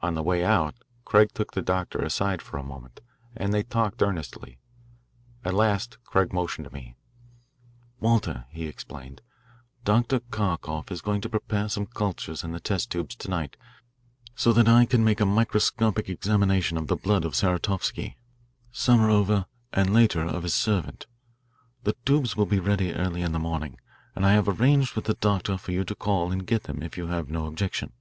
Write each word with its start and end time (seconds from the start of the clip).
On 0.00 0.14
the 0.16 0.24
way 0.24 0.44
out 0.44 0.74
Craig 1.04 1.30
took 1.34 1.52
the 1.52 1.62
doctor 1.62 2.00
aside 2.00 2.42
for 2.42 2.56
a 2.58 2.64
moment, 2.64 2.98
and 3.36 3.54
they 3.54 3.62
talked 3.62 4.02
earnestly. 4.02 4.58
At 5.44 5.54
last 5.54 5.98
Craig 6.02 6.32
motioned 6.32 6.64
to 6.66 6.74
me. 6.74 6.96
"Walter," 8.00 8.46
he 8.48 8.66
explained, 8.66 9.22
"Dr. 9.84 10.18
Kharkoff 10.18 10.90
is 10.90 11.00
going 11.00 11.20
to 11.20 11.28
prepare 11.28 11.68
some 11.68 11.86
cultures 11.86 12.42
in 12.42 12.50
the 12.50 12.58
test 12.58 12.90
tubes 12.90 13.14
to 13.14 13.28
night 13.30 13.56
so 14.34 14.52
that 14.52 14.66
I 14.66 14.84
can 14.84 15.04
make 15.04 15.20
a 15.20 15.24
microscopic 15.24 16.08
examination 16.08 16.76
of 16.76 16.88
the 16.88 16.96
blood 16.96 17.24
of 17.24 17.36
Saratovsky, 17.36 18.16
Samarova, 18.72 19.46
and 19.72 19.94
later 19.94 20.22
of 20.22 20.42
his 20.42 20.54
servant. 20.54 21.06
The 21.84 21.94
tubes 22.04 22.36
will 22.36 22.46
be 22.46 22.58
ready 22.58 22.94
early 22.94 23.22
in 23.22 23.30
the 23.30 23.38
morning, 23.38 23.78
and 24.16 24.26
I 24.26 24.32
have 24.32 24.48
arranged 24.48 24.96
with 24.96 25.04
the 25.04 25.14
doctor 25.14 25.56
for 25.56 25.70
you 25.70 25.84
to 25.84 25.94
call 25.94 26.32
and 26.32 26.44
get 26.44 26.64
them 26.64 26.82
if 26.82 26.96
you 26.96 27.06
have 27.06 27.30
no 27.30 27.46
objection." 27.46 27.92